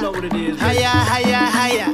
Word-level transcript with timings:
know 0.00 0.16
what 0.16 0.24
it 0.24 0.32
is. 0.32 0.56
Haya, 0.56 0.88
haya, 0.88 1.40
haya. 1.44 1.88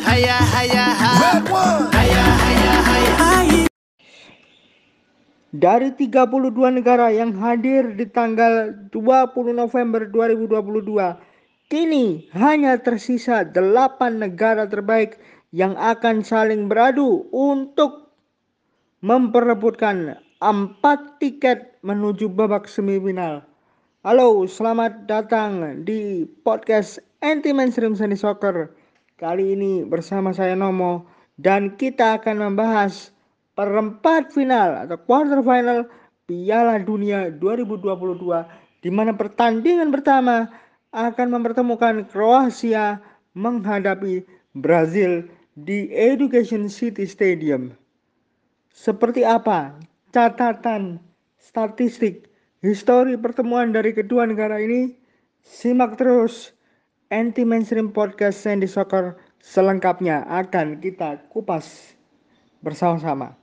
Haya, 0.00 0.36
haya, 0.40 0.84
haya. 0.96 1.20
Red 1.20 1.44
one. 1.52 1.84
Haya, 1.92 2.24
haya, 2.24 2.74
haya. 2.88 3.68
Dari 5.52 5.92
32 5.92 6.56
negara 6.72 7.12
yang 7.12 7.36
hadir 7.36 7.92
di 8.00 8.08
tanggal 8.08 8.72
20 8.88 9.52
November 9.52 10.08
2022, 10.08 11.20
kini 11.68 12.24
hanya 12.32 12.80
tersisa 12.80 13.44
8 13.44 13.60
negara 14.16 14.64
terbaik 14.64 15.20
yang 15.52 15.76
akan 15.76 16.24
saling 16.24 16.64
beradu 16.64 17.28
untuk 17.28 18.14
memperebutkan 19.04 20.16
4 20.40 21.20
tiket 21.20 21.76
menuju 21.84 22.32
babak 22.32 22.64
semifinal. 22.64 23.44
Halo, 24.00 24.48
selamat 24.48 25.04
datang 25.04 25.84
di 25.84 26.24
podcast 26.40 27.09
Anti 27.20 27.52
Mainstream 27.52 27.92
Seni 27.92 28.16
Soccer. 28.16 28.72
Kali 29.20 29.52
ini 29.52 29.84
bersama 29.84 30.32
saya 30.32 30.56
Nomo 30.56 31.04
dan 31.36 31.76
kita 31.76 32.16
akan 32.16 32.48
membahas 32.48 33.12
perempat 33.52 34.32
final 34.32 34.88
atau 34.88 34.96
quarter 35.04 35.44
final 35.44 35.84
Piala 36.24 36.80
Dunia 36.80 37.28
2022 37.28 38.80
di 38.80 38.88
mana 38.88 39.12
pertandingan 39.12 39.92
pertama 39.92 40.48
akan 40.96 41.28
mempertemukan 41.36 42.08
Kroasia 42.08 43.04
menghadapi 43.36 44.24
Brazil 44.56 45.28
di 45.60 45.92
Education 45.92 46.72
City 46.72 47.04
Stadium. 47.04 47.76
Seperti 48.72 49.28
apa 49.28 49.76
catatan 50.08 50.96
statistik 51.36 52.32
histori 52.64 53.12
pertemuan 53.20 53.76
dari 53.76 53.92
kedua 53.92 54.24
negara 54.24 54.56
ini? 54.56 54.96
Simak 55.44 56.00
terus 56.00 56.56
Anti 57.10 57.42
Mainstream 57.42 57.90
Podcast 57.90 58.38
Sandy 58.38 58.70
Soccer 58.70 59.18
selengkapnya 59.42 60.22
akan 60.30 60.78
kita 60.78 61.18
kupas 61.34 61.98
bersama-sama. 62.62 63.34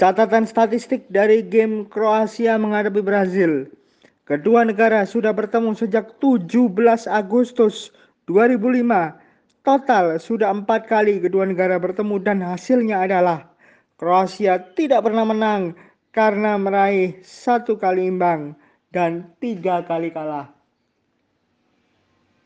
Catatan 0.00 0.48
statistik 0.48 1.04
dari 1.12 1.44
game 1.44 1.84
Kroasia 1.84 2.56
menghadapi 2.56 3.04
Brazil. 3.04 3.68
Kedua 4.24 4.64
negara 4.64 5.04
sudah 5.04 5.36
bertemu 5.36 5.76
sejak 5.76 6.16
17 6.16 6.48
Agustus 7.12 7.92
2005. 8.24 8.88
Total 9.60 10.16
sudah 10.16 10.48
empat 10.48 10.88
kali 10.88 11.20
kedua 11.20 11.44
negara 11.44 11.76
bertemu 11.76 12.16
dan 12.24 12.40
hasilnya 12.40 13.04
adalah 13.04 13.52
Kroasia 14.00 14.64
tidak 14.72 15.04
pernah 15.04 15.28
menang 15.28 15.76
karena 16.16 16.56
meraih 16.56 17.20
satu 17.20 17.76
kali 17.76 18.08
imbang 18.08 18.56
dan 18.88 19.28
tiga 19.40 19.84
kali 19.84 20.12
kalah. 20.12 20.52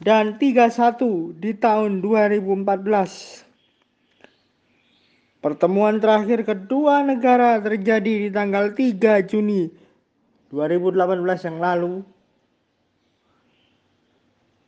dan 0.00 0.40
3-1 0.40 1.36
di 1.36 1.52
tahun 1.60 2.00
2014. 2.00 3.44
Pertemuan 5.44 6.00
terakhir 6.00 6.46
kedua 6.46 7.04
negara 7.04 7.60
terjadi 7.60 8.26
di 8.26 8.30
tanggal 8.32 8.72
3 8.72 9.28
Juni 9.28 9.68
2018 10.48 11.48
yang 11.48 11.58
lalu 11.60 12.00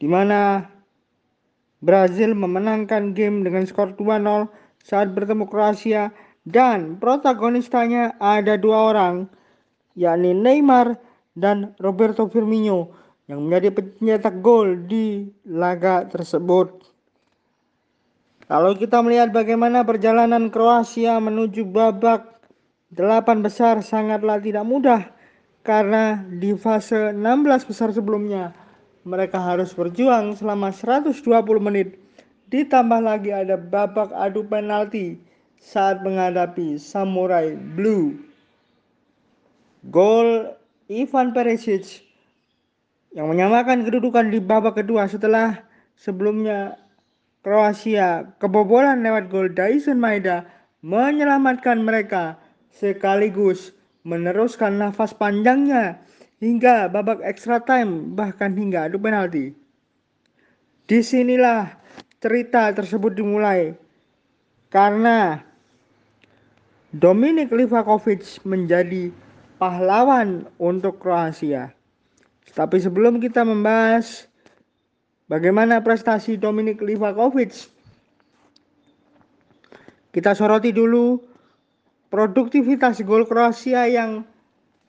di 0.03 0.11
mana 0.11 0.67
Brazil 1.85 2.33
memenangkan 2.33 3.13
game 3.13 3.45
dengan 3.45 3.69
skor 3.69 3.93
2-0 3.93 4.49
saat 4.81 5.13
bertemu 5.13 5.45
Kroasia 5.45 6.17
dan 6.49 6.97
protagonistanya 6.97 8.17
ada 8.17 8.57
dua 8.57 8.93
orang 8.93 9.29
yakni 9.93 10.33
Neymar 10.33 10.97
dan 11.37 11.77
Roberto 11.77 12.25
Firmino 12.33 12.89
yang 13.29 13.45
menjadi 13.45 13.73
pencetak 13.77 14.41
gol 14.41 14.85
di 14.85 15.29
laga 15.49 16.09
tersebut. 16.09 16.89
Kalau 18.45 18.77
kita 18.77 19.01
melihat 19.01 19.33
bagaimana 19.33 19.85
perjalanan 19.85 20.53
Kroasia 20.53 21.17
menuju 21.17 21.65
babak 21.65 22.45
delapan 22.93 23.41
besar 23.41 23.81
sangatlah 23.81 24.37
tidak 24.41 24.65
mudah 24.69 25.01
karena 25.65 26.21
di 26.29 26.53
fase 26.53 27.17
16 27.17 27.69
besar 27.69 27.89
sebelumnya 27.97 28.53
mereka 29.05 29.37
harus 29.37 29.77
berjuang 29.77 30.33
selama 30.37 30.73
120 30.73 31.23
menit 31.61 32.01
ditambah 32.49 33.01
lagi 33.05 33.31
ada 33.33 33.57
babak 33.61 34.13
adu 34.17 34.45
penalti 34.45 35.21
saat 35.61 36.01
menghadapi 36.05 36.77
Samurai 36.77 37.57
Blue. 37.57 38.17
Gol 39.93 40.53
Ivan 40.89 41.37
Perisic 41.37 42.05
yang 43.13 43.31
menyamakan 43.31 43.85
kedudukan 43.85 44.33
di 44.33 44.41
babak 44.41 44.81
kedua 44.81 45.09
setelah 45.09 45.61
sebelumnya 45.97 46.81
Kroasia 47.45 48.25
kebobolan 48.41 49.05
lewat 49.05 49.29
gol 49.29 49.53
Dyson 49.53 50.01
Maeda 50.01 50.49
menyelamatkan 50.81 51.85
mereka 51.85 52.41
sekaligus 52.73 53.77
meneruskan 54.09 54.81
nafas 54.81 55.13
panjangnya 55.13 56.01
hingga 56.45 56.93
babak 56.93 57.25
extra 57.25 57.57
time 57.65 58.13
bahkan 58.13 58.53
hingga 58.53 58.93
adu 58.93 59.01
penalti. 59.01 59.57
Di 60.85 61.01
sinilah 61.01 61.73
cerita 62.21 62.69
tersebut 62.77 63.17
dimulai 63.17 63.73
karena 64.69 65.41
Dominik 66.93 67.49
Livakovic 67.49 68.45
menjadi 68.45 69.09
pahlawan 69.57 70.45
untuk 70.61 71.01
Kroasia. 71.01 71.73
Tapi 72.53 72.77
sebelum 72.79 73.19
kita 73.19 73.43
membahas 73.43 74.29
bagaimana 75.27 75.81
prestasi 75.81 76.37
Dominik 76.37 76.85
Livakovic, 76.85 77.67
kita 80.13 80.37
soroti 80.37 80.71
dulu 80.71 81.19
produktivitas 82.13 83.01
gol 83.03 83.25
Kroasia 83.27 83.89
yang 83.89 84.23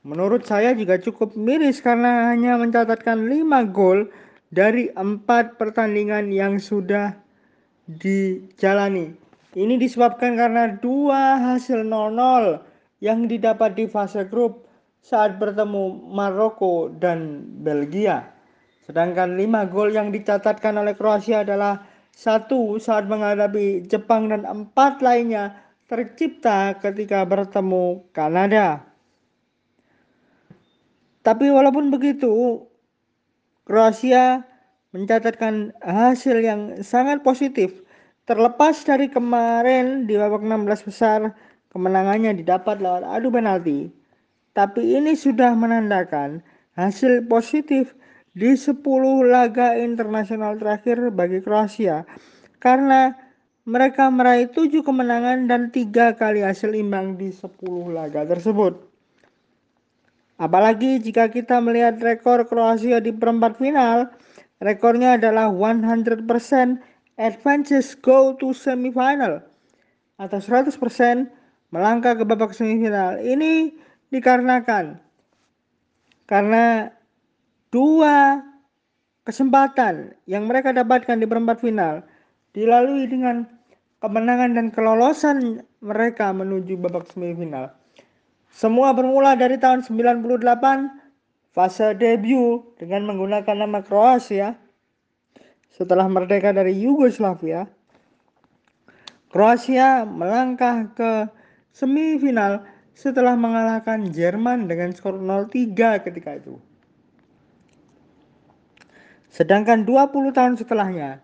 menurut 0.06 0.46
saya 0.46 0.78
juga 0.78 1.02
cukup 1.02 1.34
miris 1.34 1.82
karena 1.82 2.30
hanya 2.30 2.62
mencatatkan 2.62 3.26
5 3.26 3.74
gol 3.74 4.06
dari 4.54 4.94
4 4.94 5.58
pertandingan 5.58 6.30
yang 6.30 6.62
sudah 6.62 7.18
dijalani. 7.90 9.18
Ini 9.58 9.76
disebabkan 9.82 10.38
karena 10.38 10.78
dua 10.78 11.42
hasil 11.42 11.82
0-0 11.82 12.62
yang 13.02 13.26
didapat 13.26 13.74
di 13.74 13.90
fase 13.90 14.30
grup 14.30 14.70
saat 15.02 15.42
bertemu 15.42 16.14
Maroko 16.14 16.94
dan 16.94 17.42
Belgia. 17.66 18.30
Sedangkan 18.86 19.34
5 19.34 19.74
gol 19.74 19.90
yang 19.90 20.14
dicatatkan 20.14 20.78
oleh 20.78 20.94
Kroasia 20.94 21.42
adalah 21.42 21.82
satu 22.14 22.78
saat 22.78 23.10
menghadapi 23.10 23.90
Jepang 23.90 24.30
dan 24.30 24.46
empat 24.46 25.02
lainnya 25.02 25.58
tercipta 25.90 26.78
ketika 26.78 27.26
bertemu 27.26 28.06
Kanada. 28.14 28.95
Tapi 31.26 31.50
walaupun 31.50 31.90
begitu, 31.90 32.62
Kroasia 33.66 34.46
mencatatkan 34.94 35.74
hasil 35.82 36.38
yang 36.38 36.62
sangat 36.86 37.26
positif. 37.26 37.82
Terlepas 38.30 38.86
dari 38.86 39.10
kemarin 39.10 40.06
di 40.06 40.14
babak 40.22 40.46
16 40.46 40.86
besar, 40.86 41.34
kemenangannya 41.74 42.38
didapat 42.38 42.78
lewat 42.78 43.02
adu 43.10 43.34
penalti. 43.34 43.90
Tapi 44.54 45.02
ini 45.02 45.18
sudah 45.18 45.58
menandakan 45.58 46.46
hasil 46.78 47.26
positif 47.26 47.98
di 48.38 48.54
10 48.54 48.86
laga 49.26 49.74
internasional 49.82 50.62
terakhir 50.62 51.10
bagi 51.10 51.42
Kroasia 51.42 52.06
karena 52.62 53.18
mereka 53.66 54.14
meraih 54.14 54.48
7 54.48 54.86
kemenangan 54.86 55.50
dan 55.50 55.74
3 55.74 56.14
kali 56.16 56.46
hasil 56.46 56.72
imbang 56.78 57.18
di 57.18 57.34
10 57.34 57.50
laga 57.90 58.24
tersebut. 58.30 58.95
Apalagi 60.36 61.00
jika 61.00 61.32
kita 61.32 61.64
melihat 61.64 61.96
rekor 62.04 62.44
Kroasia 62.44 63.00
di 63.00 63.16
perempat 63.16 63.56
final, 63.56 64.12
rekornya 64.60 65.16
adalah 65.16 65.48
100% 65.48 66.28
advances 67.16 67.96
go 67.96 68.36
to 68.36 68.52
semifinal. 68.52 69.44
atau 70.16 70.40
100% 70.40 70.72
melangkah 71.76 72.16
ke 72.16 72.24
babak 72.24 72.56
semifinal. 72.56 73.20
Ini 73.20 73.68
dikarenakan 74.16 74.96
karena 76.24 76.88
dua 77.68 78.40
kesempatan 79.28 80.16
yang 80.24 80.48
mereka 80.48 80.72
dapatkan 80.72 81.20
di 81.20 81.28
perempat 81.28 81.60
final 81.60 82.00
dilalui 82.56 83.12
dengan 83.12 83.44
kemenangan 84.00 84.56
dan 84.56 84.68
kelolosan 84.72 85.68
mereka 85.84 86.32
menuju 86.32 86.80
babak 86.80 87.12
semifinal. 87.12 87.76
Semua 88.56 88.96
bermula 88.96 89.36
dari 89.36 89.60
tahun 89.60 89.84
98 89.84 90.24
fase 91.52 91.92
debut 92.00 92.72
dengan 92.80 93.04
menggunakan 93.04 93.68
nama 93.68 93.84
Kroasia 93.84 94.56
setelah 95.76 96.08
merdeka 96.08 96.56
dari 96.56 96.72
Yugoslavia. 96.72 97.68
Kroasia 99.28 100.08
melangkah 100.08 100.88
ke 100.96 101.28
semifinal 101.76 102.64
setelah 102.96 103.36
mengalahkan 103.36 104.08
Jerman 104.08 104.72
dengan 104.72 104.96
skor 104.96 105.20
0-3 105.20 106.08
ketika 106.08 106.40
itu. 106.40 106.56
Sedangkan 109.36 109.84
20 109.84 110.32
tahun 110.32 110.56
setelahnya, 110.56 111.20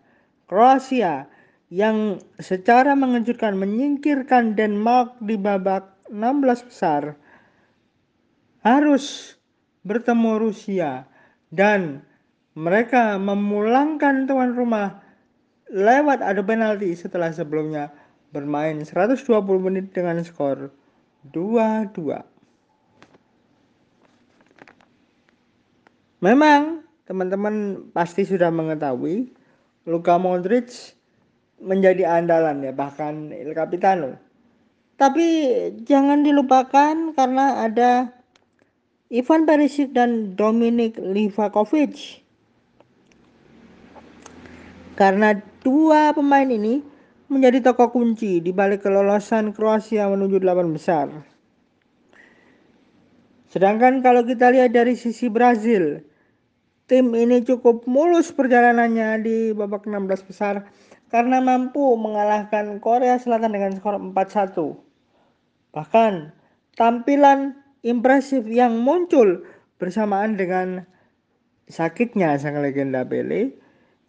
Kroasia 0.52 1.32
yang 1.72 2.20
secara 2.44 2.92
mengejutkan 2.92 3.56
menyingkirkan 3.56 4.60
Denmark 4.60 5.16
di 5.24 5.40
babak 5.40 5.88
16 6.12 6.68
besar 6.68 7.16
harus 8.62 9.38
bertemu 9.82 10.38
Rusia 10.38 11.06
dan 11.50 12.06
mereka 12.54 13.18
memulangkan 13.18 14.30
tuan 14.30 14.54
rumah 14.54 15.02
lewat 15.72 16.22
adu 16.22 16.46
penalti 16.46 16.94
setelah 16.94 17.34
sebelumnya 17.34 17.90
bermain 18.32 18.80
120 18.80 19.18
menit 19.60 19.92
dengan 19.96 20.22
skor 20.22 20.70
2-2. 21.32 22.22
Memang 26.22 26.86
teman-teman 27.10 27.88
pasti 27.98 28.22
sudah 28.28 28.54
mengetahui 28.54 29.34
Luka 29.90 30.22
Modric 30.22 30.94
menjadi 31.58 32.06
andalan 32.22 32.62
ya 32.62 32.74
bahkan 32.74 33.34
Il 33.34 33.58
Capitano. 33.58 34.14
Tapi 35.02 35.26
jangan 35.82 36.22
dilupakan 36.22 37.18
karena 37.18 37.66
ada 37.66 38.21
Ivan 39.12 39.44
Perisic 39.44 39.92
dan 39.92 40.40
Dominik 40.40 40.96
Livakovic 40.96 42.24
karena 44.96 45.36
dua 45.60 46.16
pemain 46.16 46.48
ini 46.48 46.80
menjadi 47.28 47.60
tokoh 47.60 47.92
kunci 47.92 48.40
di 48.40 48.56
balik 48.56 48.88
kelolosan 48.88 49.52
Kroasia 49.52 50.08
menuju 50.08 50.40
delapan 50.40 50.72
besar. 50.72 51.12
Sedangkan 53.52 54.00
kalau 54.00 54.24
kita 54.24 54.48
lihat 54.48 54.72
dari 54.72 54.96
sisi 54.96 55.28
Brazil, 55.28 56.00
tim 56.88 57.12
ini 57.12 57.44
cukup 57.44 57.84
mulus 57.84 58.32
perjalanannya 58.32 59.28
di 59.28 59.38
babak 59.52 59.84
16 59.84 60.24
besar 60.24 60.72
karena 61.12 61.44
mampu 61.44 61.84
mengalahkan 62.00 62.80
Korea 62.80 63.20
Selatan 63.20 63.52
dengan 63.52 63.76
skor 63.76 64.00
4-1. 64.00 64.56
Bahkan 65.76 66.32
tampilan 66.80 67.60
impresif 67.82 68.46
yang 68.46 68.82
muncul 68.82 69.46
bersamaan 69.82 70.38
dengan 70.38 70.86
sakitnya 71.66 72.38
sang 72.38 72.62
legenda 72.62 73.02
Pele 73.02 73.58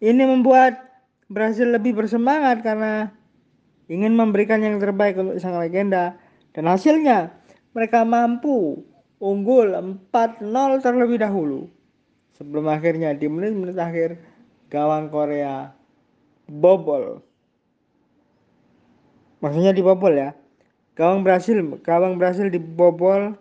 ini 0.03 0.23
membuat 0.23 0.77
Brasil 1.31 1.71
lebih 1.73 1.97
bersemangat 1.97 2.61
karena 2.61 3.09
ingin 3.89 4.13
memberikan 4.13 4.61
yang 4.61 4.77
terbaik 4.77 5.17
untuk 5.17 5.41
sang 5.41 5.57
legenda 5.57 6.13
dan 6.53 6.69
hasilnya 6.69 7.33
mereka 7.73 8.05
mampu 8.05 8.85
unggul 9.17 9.73
4-0 10.11 10.83
terlebih 10.83 11.17
dahulu. 11.23 11.71
Sebelum 12.37 12.69
akhirnya 12.69 13.15
di 13.15 13.25
menit-menit 13.31 13.77
akhir 13.79 14.19
gawang 14.67 15.07
Korea 15.09 15.71
bobol. 16.45 17.23
Maksudnya 19.39 19.71
dibobol 19.71 20.13
ya. 20.13 20.35
Gawang 20.93 21.25
Brasil, 21.25 21.57
gawang 21.81 22.21
Brasil 22.21 22.53
dibobol 22.53 23.33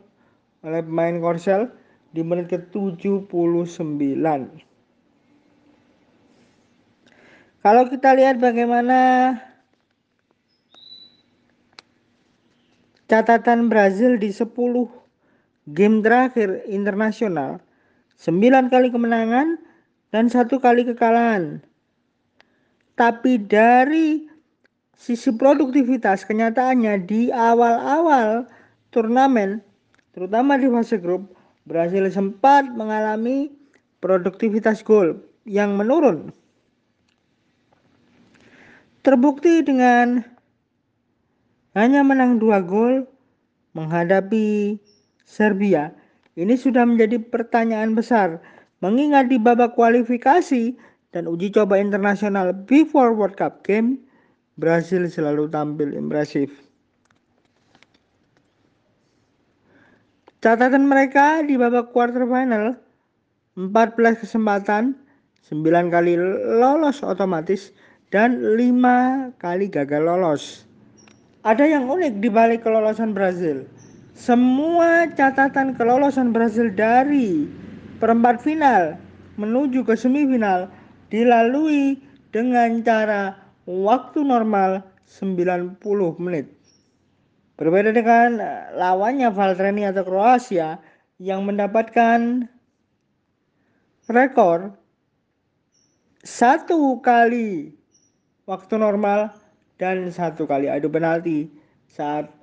oleh 0.63 0.83
pemain 0.83 1.19
Korsel 1.19 1.71
di 2.15 2.23
menit 2.23 2.51
ke-79. 2.51 4.19
Kalau 7.63 7.87
kita 7.87 8.11
lihat 8.19 8.43
bagaimana 8.43 8.99
catatan 13.07 13.71
Brazil 13.71 14.19
di 14.19 14.35
10 14.35 14.51
game 15.71 16.03
terakhir 16.03 16.67
internasional, 16.67 17.63
9 18.19 18.73
kali 18.73 18.89
kemenangan 18.91 19.63
dan 20.11 20.27
satu 20.27 20.59
kali 20.59 20.83
kekalahan. 20.83 21.63
Tapi 22.99 23.39
dari 23.41 24.27
sisi 24.99 25.35
produktivitas 25.35 26.23
kenyataannya 26.27 27.03
di 27.03 27.31
awal-awal 27.31 28.47
turnamen, 28.95 29.63
terutama 30.13 30.61
di 30.61 30.69
fase 30.69 30.97
grup, 31.01 31.33
Brazil 31.65 32.09
sempat 32.13 32.69
mengalami 32.73 33.53
produktivitas 33.99 34.85
gol 34.85 35.19
yang 35.49 35.75
menurun 35.75 36.31
terbukti 39.03 39.67
dengan 39.67 40.23
hanya 41.75 42.07
menang 42.07 42.39
dua 42.39 42.63
gol 42.63 43.07
menghadapi 43.75 44.79
Serbia. 45.27 45.91
Ini 46.33 46.57
sudah 46.57 46.89
menjadi 46.89 47.21
pertanyaan 47.21 47.93
besar 47.93 48.41
mengingat 48.81 49.29
di 49.29 49.37
babak 49.37 49.77
kualifikasi 49.77 50.73
dan 51.13 51.29
uji 51.29 51.53
coba 51.53 51.77
internasional 51.77 52.57
before 52.65 53.13
World 53.13 53.37
Cup 53.37 53.61
game 53.65 54.01
Brasil 54.57 55.05
selalu 55.09 55.49
tampil 55.53 55.93
impresif. 55.93 56.72
Catatan 60.43 60.91
mereka 60.91 61.47
di 61.47 61.55
babak 61.55 61.95
quarter 61.95 62.27
final 62.27 62.75
14 63.55 64.27
kesempatan 64.27 64.99
9 65.47 65.63
kali 65.87 66.19
lolos 66.59 66.99
otomatis 67.07 67.71
dan 68.11 68.43
lima 68.59 69.31
kali 69.39 69.71
gagal 69.71 70.03
lolos. 70.03 70.67
Ada 71.47 71.63
yang 71.63 71.87
unik 71.87 72.19
di 72.19 72.27
balik 72.27 72.67
kelolosan 72.67 73.15
Brazil. 73.15 73.71
Semua 74.19 75.07
catatan 75.15 75.79
kelolosan 75.79 76.35
Brazil 76.35 76.75
dari 76.75 77.47
perempat 78.03 78.43
final 78.43 78.99
menuju 79.39 79.87
ke 79.87 79.95
semifinal 79.95 80.67
dilalui 81.15 82.03
dengan 82.35 82.83
cara 82.83 83.39
waktu 83.71 84.27
normal 84.27 84.83
90 85.07 85.79
menit. 86.19 86.62
Berbeda 87.63 87.95
dengan 87.95 88.43
lawannya 88.75 89.31
Valtreni 89.31 89.87
atau 89.87 90.03
Kroasia 90.03 90.83
yang 91.23 91.47
mendapatkan 91.47 92.51
rekor 94.11 94.75
satu 96.27 96.99
kali 96.99 97.71
waktu 98.51 98.75
normal 98.75 99.31
dan 99.79 100.11
satu 100.11 100.43
kali 100.43 100.67
adu 100.67 100.91
penalti 100.91 101.55
saat 101.87 102.35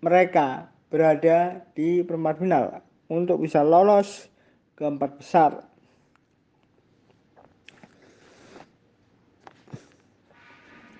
mereka 0.00 0.72
berada 0.88 1.60
di 1.76 2.00
perempat 2.00 2.40
final 2.40 2.80
untuk 3.12 3.44
bisa 3.44 3.60
lolos 3.60 4.32
ke 4.72 4.88
empat 4.88 5.20
besar. 5.20 5.68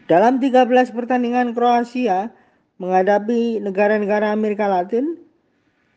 Dalam 0.05 0.45
13 0.45 0.93
pertandingan 0.93 1.57
Kroasia 1.57 2.37
menghadapi 2.77 3.61
negara-negara 3.61 4.33
Amerika 4.33 4.69
Latin, 4.69 5.17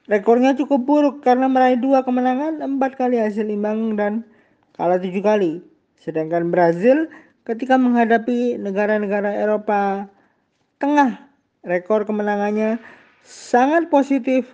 rekornya 0.07 0.55
cukup 0.55 0.85
buruk 0.87 1.15
karena 1.21 1.51
meraih 1.51 1.79
dua 1.79 2.03
kemenangan, 2.07 2.63
empat 2.63 2.95
kali 2.95 3.19
hasil 3.19 3.47
imbang 3.47 3.99
dan 3.99 4.23
kalah 4.75 4.99
tujuh 4.99 5.23
kali. 5.23 5.59
Sedangkan 5.99 6.47
Brazil 6.49 7.11
ketika 7.43 7.75
menghadapi 7.75 8.55
negara-negara 8.61 9.35
Eropa 9.35 10.07
Tengah. 10.79 11.27
Rekor 11.59 12.07
kemenangannya 12.07 12.79
sangat 13.27 13.91
positif, 13.91 14.47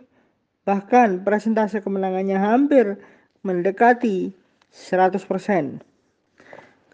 bahkan 0.66 1.22
presentase 1.22 1.78
kemenangannya 1.78 2.34
hampir 2.34 2.98
mendekati 3.46 4.34
100%. 4.74 5.86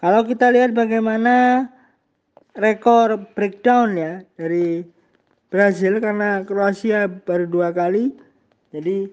Kalau 0.04 0.22
kita 0.28 0.52
lihat 0.52 0.76
bagaimana 0.76 1.70
rekor 2.60 3.32
breakdown 3.32 3.96
ya 3.96 4.14
dari 4.36 4.84
Brazil 5.52 6.00
karena 6.00 6.48
Kroasia 6.48 7.12
baru 7.12 7.44
dua 7.44 7.76
kali, 7.76 8.16
jadi 8.72 9.12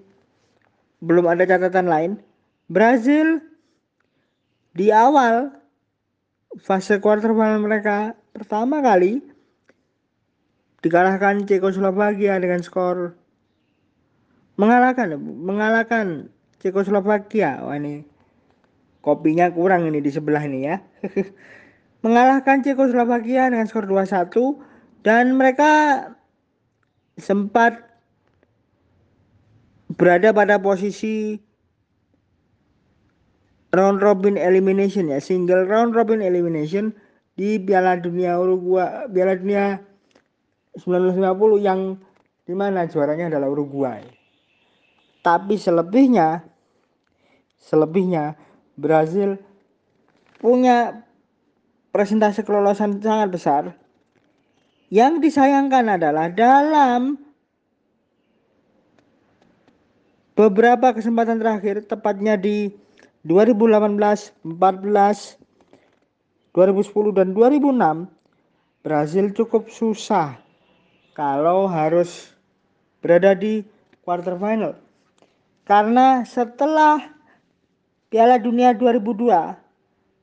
belum 1.03 1.27
ada 1.27 1.43
catatan 1.43 1.91
lain. 1.91 2.13
Brazil 2.71 3.43
di 4.79 4.95
awal 4.95 5.51
fase 6.63 7.03
quarter 7.03 7.35
final 7.35 7.59
mereka 7.59 8.15
pertama 8.31 8.79
kali 8.79 9.19
dikalahkan 10.79 11.43
Cekoslovakia 11.43 12.39
dengan 12.39 12.63
skor 12.63 13.19
mengalahkan 14.55 15.19
mengalahkan 15.19 16.31
Cekoslovakia. 16.63 17.67
Wah 17.67 17.75
ini 17.75 18.07
kopinya 19.03 19.51
kurang 19.51 19.91
ini 19.91 19.99
di 19.99 20.11
sebelah 20.15 20.47
ini 20.47 20.71
ya. 20.71 20.79
mengalahkan 22.07 22.63
Cekoslovakia 22.63 23.51
dengan 23.51 23.67
skor 23.67 23.91
2-1 23.91 24.31
dan 25.03 25.35
mereka 25.35 25.71
sempat 27.19 27.75
berada 29.99 30.31
pada 30.31 30.57
posisi 30.63 31.43
round 33.75 34.01
robin 34.01 34.39
elimination 34.41 35.13
ya, 35.13 35.21
single 35.21 35.67
round 35.69 35.93
robin 35.93 36.25
elimination 36.25 36.95
di 37.39 37.59
Piala 37.61 37.99
Dunia 38.01 38.39
Uruguay, 38.39 39.07
Piala 39.11 39.39
Dunia 39.39 39.79
1950 40.79 41.59
yang 41.63 41.99
di 42.49 42.55
mana 42.57 42.89
juaranya 42.89 43.35
adalah 43.35 43.53
Uruguay. 43.53 44.01
Tapi 45.21 45.61
selebihnya, 45.61 46.47
selebihnya 47.61 48.39
Brazil 48.79 49.37
punya 50.39 51.05
presentasi 51.91 52.47
kelolosan 52.47 53.03
sangat 53.03 53.29
besar. 53.29 53.63
Yang 54.89 55.29
disayangkan 55.29 56.01
adalah 56.01 56.33
dalam 56.33 57.21
beberapa 60.33 60.97
kesempatan 60.97 61.37
terakhir, 61.37 61.85
tepatnya 61.85 62.41
di 62.41 62.73
2018, 63.29 64.33
14, 64.49 65.37
2010 66.57 67.13
dan 67.13 67.37
2006, 67.37 68.09
Brazil 68.81 69.29
cukup 69.37 69.69
susah 69.69 70.41
kalau 71.13 71.69
harus 71.69 72.33
berada 73.05 73.37
di 73.37 73.61
quarter 74.01 74.41
final. 74.41 74.73
Karena 75.69 76.25
setelah 76.25 77.13
Piala 78.09 78.41
Dunia 78.41 78.73
2002, 78.73 79.53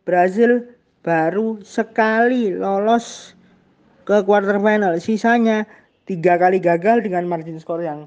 Brazil 0.01 0.73
baru 1.05 1.61
sekali 1.61 2.49
lolos 2.49 3.37
ke 4.05 4.21
quarter 4.23 4.61
final. 4.61 5.01
Sisanya 5.01 5.65
tiga 6.05 6.37
kali 6.37 6.61
gagal 6.61 7.01
dengan 7.01 7.25
margin 7.25 7.57
skor 7.57 7.81
yang 7.81 8.05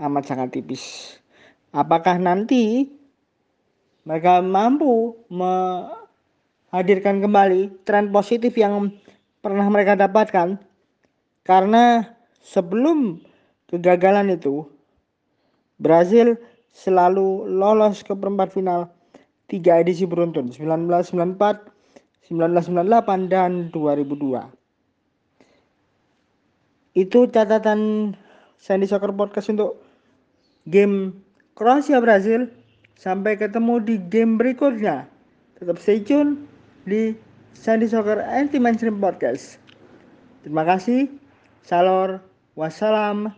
amat 0.00 0.24
sangat 0.26 0.56
tipis. 0.56 1.16
Apakah 1.76 2.16
nanti 2.16 2.88
mereka 4.08 4.40
mampu 4.40 5.14
menghadirkan 5.28 7.20
kembali 7.20 7.84
tren 7.84 8.08
positif 8.08 8.56
yang 8.56 8.90
pernah 9.44 9.68
mereka 9.68 9.94
dapatkan? 9.94 10.56
Karena 11.44 12.08
sebelum 12.40 13.20
kegagalan 13.68 14.32
itu, 14.32 14.64
Brazil 15.76 16.40
selalu 16.72 17.44
lolos 17.52 18.00
ke 18.00 18.16
perempat 18.16 18.50
final 18.56 18.88
tiga 19.52 19.76
edisi 19.84 20.08
beruntun 20.08 20.48
1994, 20.48 22.32
1998 22.32 23.28
dan 23.28 23.68
2002. 23.68 24.63
Itu 26.94 27.26
catatan 27.26 28.14
Sandy 28.58 28.86
Soccer 28.86 29.10
Podcast 29.10 29.50
untuk 29.50 29.82
game 30.70 31.18
Kroasia 31.58 31.98
Brazil. 31.98 32.48
Sampai 32.94 33.34
ketemu 33.34 33.82
di 33.82 33.98
game 33.98 34.38
berikutnya. 34.38 35.10
Tetap 35.58 35.82
stay 35.82 35.98
tune 36.06 36.46
di 36.86 37.18
Sandy 37.52 37.90
Soccer 37.90 38.22
Anti 38.22 38.62
Mainstream 38.62 39.02
Podcast. 39.02 39.58
Terima 40.46 40.62
kasih. 40.62 41.10
Salor. 41.66 42.22
Wassalam. 42.54 43.34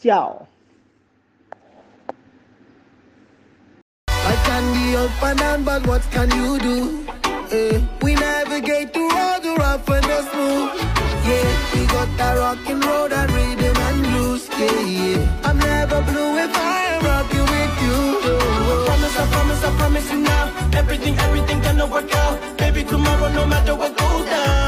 Ciao. 0.00 0.48
Eh. 7.52 7.76
Yeah, 11.22 11.68
got 11.92 12.08
that 12.16 12.34
rock 12.38 12.58
and 12.68 12.84
roll, 12.84 13.08
that 13.08 13.28
rhythm 13.30 13.76
and 13.88 14.02
blues, 14.08 14.48
yeah, 14.58 14.80
yeah. 14.80 15.40
I'm 15.44 15.58
never 15.58 16.00
blue 16.08 16.32
if 16.44 16.52
I 16.56 16.78
am 16.94 17.02
rocking 17.10 17.46
with 17.54 17.74
you. 17.84 17.98
I 18.70 18.84
promise, 18.86 19.16
I 19.22 19.26
promise, 19.34 19.64
I 19.68 19.70
promise 19.80 20.12
you 20.12 20.20
now. 20.20 20.44
Everything, 20.80 21.14
everything 21.18 21.60
gonna 21.60 21.86
work 21.86 22.12
out. 22.14 22.36
Baby, 22.58 22.82
tomorrow, 22.84 23.28
no 23.32 23.46
matter 23.46 23.74
what 23.74 23.96
goes 23.96 24.24
down. 24.26 24.61